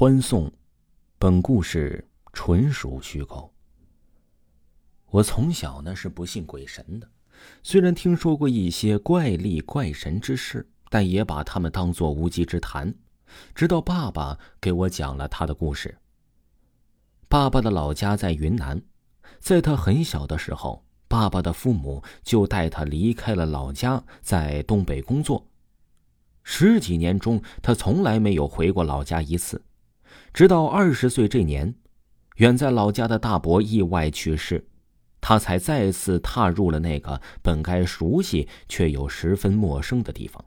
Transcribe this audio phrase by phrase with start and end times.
[0.00, 0.48] 欢送，
[1.18, 3.52] 本故事纯属虚构。
[5.10, 7.08] 我从小呢是不信鬼神的，
[7.64, 12.94] 虽然听说过一些怪力怪神之事，但也把他们当作无稽之谈。
[13.56, 15.98] 直到爸爸给我讲了他的故事。
[17.28, 18.80] 爸爸的老家在云南，
[19.40, 25.44] 在他很小的时候，爸爸的父母就带他离开了老家，在东北工作。
[26.44, 29.60] 十几年中，他从来没有回过老家一次。
[30.32, 31.74] 直到二十岁这年，
[32.36, 34.68] 远在老家的大伯意外去世，
[35.20, 40.44] 他才再次踏入了那个本该熟悉却又十分陌生的地方。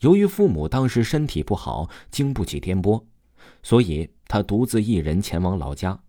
[0.00, 3.04] 由于父母当时身体不好，经不起颠簸，
[3.62, 6.00] 所以他独自一人前往老家。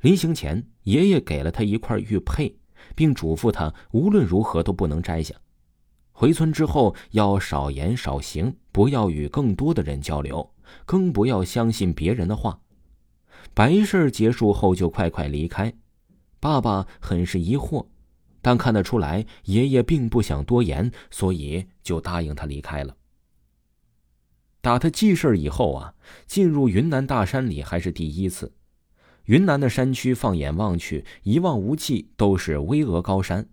[0.00, 2.56] 临行前，爷爷给了他一块玉佩，
[2.94, 5.34] 并嘱咐他无论如何都不能摘下。
[6.12, 10.50] 回村之后要少言少行，不要与更多的人交流。
[10.84, 12.60] 更不要相信别人的话。
[13.54, 15.72] 白事结束后就快快离开。
[16.38, 17.86] 爸爸很是疑惑，
[18.40, 22.96] 但看得出来爷爷并不想多言，所以就答应他离开了。
[24.62, 25.94] 打他记事以后啊，
[26.26, 28.52] 进入云南大山里还是第一次。
[29.24, 33.48] 云南的山区，放眼望去一望无际，都是巍峨高山，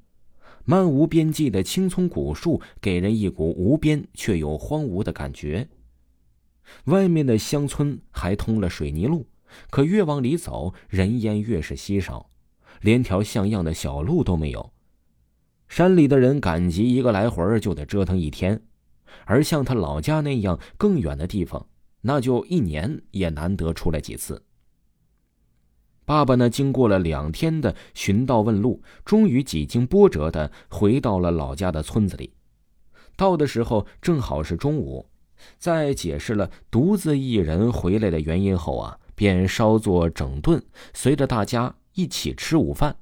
[0.65, 5.69] 漫无边际的青葱古树，给人一股无边却又荒芜的感觉。
[6.85, 9.27] 外面的乡村还通了水泥路，
[9.69, 12.29] 可越往里走，人烟越是稀少，
[12.81, 14.71] 连条像样的小路都没有。
[15.67, 18.61] 山里的人赶集一个来回就得折腾一天，
[19.25, 21.67] 而像他老家那样更远的地方，
[22.01, 24.43] 那就一年也难得出来几次。
[26.05, 32.33] 爸爸呢，经过了两天的寻道问路，终于几经波折的回到了老家的村子里。
[33.17, 35.09] 到的时候正好是中午。
[35.57, 42.95] 在解释了独自一人回来的原因后啊，便稍作整顿，随着大家一起吃午饭。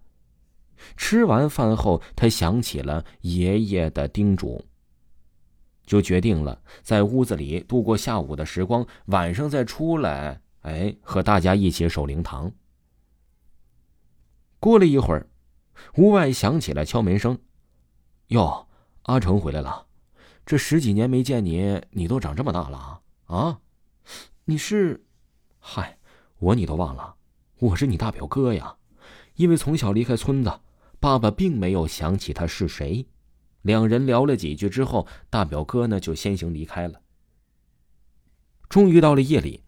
[0.98, 4.64] 吃完饭后，他想起了爷爷的叮嘱，
[5.86, 12.52] 就决定了在屋子里度过下午的时光，晚上再出来，哎，和大家一起守灵堂。
[14.60, 15.28] 过了一会儿，
[15.98, 17.38] 屋外响起了敲门声。
[18.28, 18.68] 哟，
[19.04, 19.85] 阿成回来了。
[20.46, 23.02] 这十几年没见你，你都长这么大了啊！
[23.26, 23.60] 啊，
[24.46, 25.04] 你是，
[25.58, 25.98] 嗨，
[26.38, 27.16] 我你都忘了，
[27.58, 28.76] 我是你大表哥呀。
[29.38, 30.60] 因为从小离开村子，
[31.00, 33.08] 爸爸并没有想起他是谁。
[33.64, 37.02] 两人聊了几句之后，大表哥呢就先行离开了。
[38.70, 39.64] 终于到了夜里，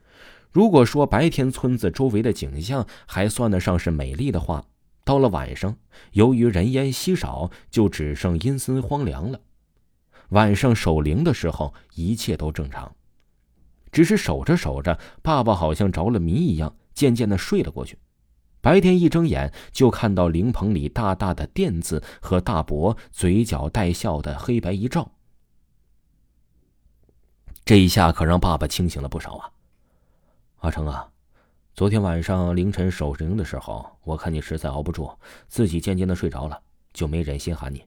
[0.52, 4.64] 如果说白天村子周围的景象还算得上是美丽的话，
[5.04, 5.76] 到了晚上，
[6.12, 9.42] 由于人烟稀少，就只剩阴森荒凉了。
[10.30, 12.94] 晚上守灵的时候，一切都正常，
[13.92, 17.98] 只是守着守着，爸爸好像着了迷一样，渐渐的睡了过去。
[18.60, 25.10] 白天一睁眼，就看到灵棚里大大的“殿”字和大伯嘴角带笑的黑白一照。
[27.64, 29.52] 这一下可让爸爸清醒了不少啊！
[30.58, 31.10] 阿成啊，
[31.74, 35.10] 昨天晚上凌晨守灵的时候，我看你实在熬不住，
[35.48, 36.62] 自己渐渐的睡着了，
[36.92, 37.86] 就没忍心喊你。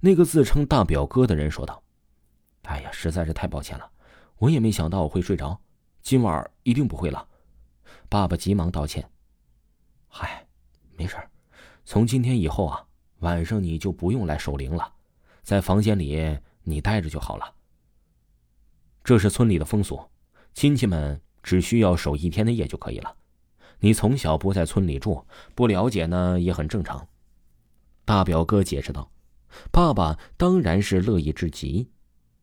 [0.00, 1.82] 那个自称大表哥的人说道
[2.64, 3.90] ：“哎呀，实在是太抱歉了，
[4.38, 5.60] 我也没想到我会睡着，
[6.02, 7.28] 今晚一定不会了。”
[8.08, 9.08] 爸爸急忙道歉
[10.08, 10.46] ：“嗨，
[10.96, 11.16] 没事
[11.84, 12.84] 从今天以后啊，
[13.20, 14.92] 晚上你就不用来守灵了，
[15.42, 17.54] 在房间里你待着就好了。
[19.02, 20.00] 这是村里的风俗，
[20.52, 23.16] 亲戚们只需要守一天的夜就可以了。
[23.78, 27.06] 你从小不在村里住，不了解呢也很正常。”
[28.04, 29.10] 大表哥解释道。
[29.70, 31.90] 爸爸当然是乐意至极。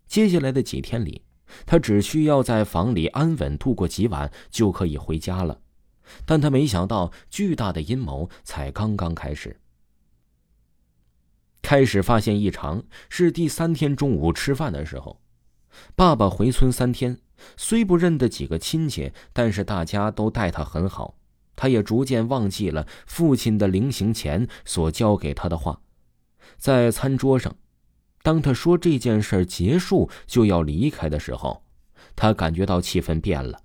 [0.05, 1.23] 接下来的几天里，
[1.65, 5.59] 他只需要在房里安稳度过几晚，就可以回家了。
[6.25, 9.59] 但他没想到，巨大的阴谋才刚刚开始。
[11.61, 15.21] 开始发现异常是第三天中午吃饭的时候，
[15.95, 17.17] 爸爸回村三天，
[17.55, 21.15] 虽不认得几个亲戚，但是大家都待他很好。
[21.55, 25.82] 他也逐渐忘记了父亲的临行前所教给他的话。
[26.63, 27.53] 在餐桌上，
[28.21, 31.61] 当他说这件事结束就要离开的时候，
[32.15, 33.59] 他感觉到气氛变了。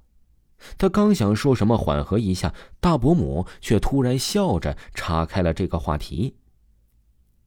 [0.77, 6.35] 他刚想说什么缓和一下，大伯母却突然笑着岔开了这个话题。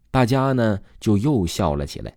[0.09, 2.15] 大家呢就又笑了起来，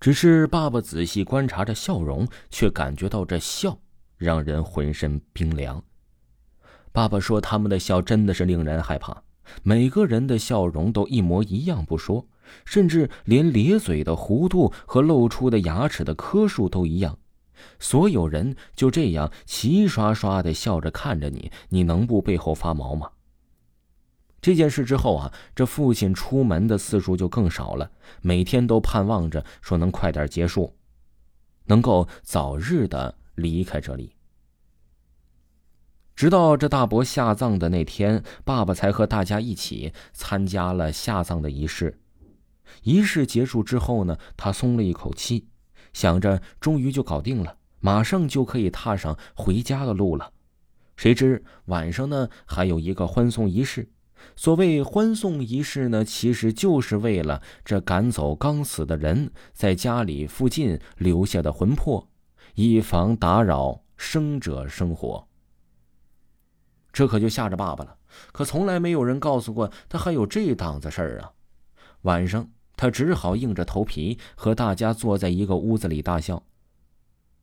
[0.00, 3.78] 只是爸爸仔细观察着笑容，却感觉到这笑
[4.16, 5.80] 让人浑身冰凉。
[6.90, 9.22] 爸爸说：“他们的笑真的是令人害怕。”
[9.62, 12.26] 每个人的笑容都一模一样不说，
[12.64, 17.18] 甚至连咧嘴的弧度和露出的牙齿的颗数都一样，
[17.78, 23.10] 所有人就这样齐刷刷的笑着看着你，你能不背后发毛吗？
[24.40, 27.90] 这件事之后啊，这父亲出门的次数就更少了，
[28.20, 30.76] 每天都盼望着说能快点结束，
[31.64, 34.14] 能够早日的离开这里。
[36.16, 41.98] 直到这大伯下葬的那天，爸爸才和大家一起参加了下葬的仪式。
[42.82, 45.48] 仪式结束之后呢，他松了一口气，
[45.92, 50.30] 想着终于就搞定了，马上就可以踏上回家的路了。
[50.96, 53.90] 谁知晚上呢，还有一个欢送仪式。
[54.36, 62.08] 所谓欢送仪式呢，其实就是为了这赶走刚死的人在家里附近留下的魂魄，
[62.54, 65.26] 以防打扰生者生活。
[66.94, 67.98] 这可就吓着爸爸了，
[68.30, 71.32] 可从来没有人告诉过他还有这档子事儿啊！
[72.02, 76.40] 晚上，他只好硬着头皮和大家坐在一个屋子里大笑。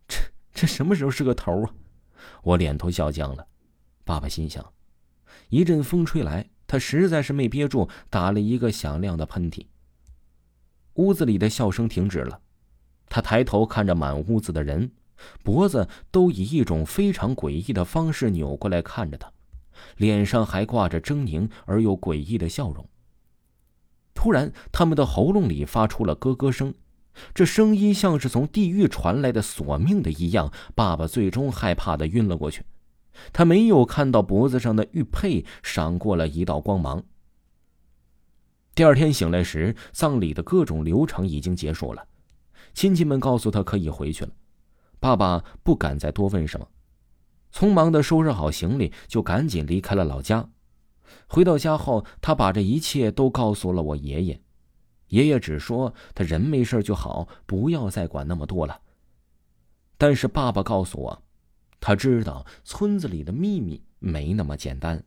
[0.08, 0.18] 这
[0.54, 1.74] 这什么时候是个头啊？
[2.44, 3.46] 我脸都笑僵了。
[4.06, 4.66] 爸爸心想，
[5.50, 9.66] 一阵风吹来，他实在是没憋住，打了一个响亮的喷嚏。
[10.94, 12.40] 屋子里的笑声停止了，
[13.10, 14.92] 他抬头看着满屋子的人，
[15.44, 19.30] 脖子都以一种非常诡异的方式扭过来看着他。
[19.98, 22.88] 脸上还挂着狰狞而又诡异的笑容。
[24.14, 26.74] 突然，他们的喉咙里发出了咯咯声，
[27.34, 30.52] 这声音像是从地狱传来的索命的一样。
[30.76, 32.64] 爸爸最终害怕的晕了过去，
[33.34, 37.04] 他没有看到脖子上的玉佩闪过了一道光芒。
[38.76, 42.06] 第二天醒来时，葬礼的各种流程已经结束了，
[42.74, 44.32] 亲戚们告诉他可以回去了。
[45.00, 46.68] 爸爸不敢再多问什么。
[47.54, 50.50] 匆忙的收拾好行李，就赶紧离开了老家。
[51.28, 54.42] 回到家后，他把这一切都告诉了我爷爷。
[55.08, 58.80] 爷爷只说他人没事就好，不要再管那么多了。
[59.98, 61.24] 但是爸爸告诉我，
[61.80, 65.04] 他知道村子里的秘密没那么简单，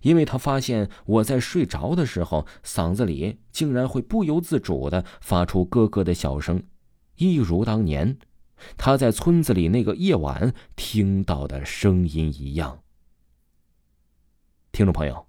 [0.00, 6.62] 因为他发现我在睡着的时候，嗓子里竟然会不由自主的发出咯咯的笑声，
[7.16, 8.18] 一如当年。
[8.76, 12.82] 他在村子里那个夜晚听到的声音一样。
[14.72, 15.26] 听众朋友，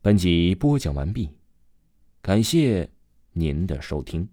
[0.00, 1.30] 本集播讲完毕，
[2.22, 2.90] 感谢
[3.32, 4.28] 您的收听。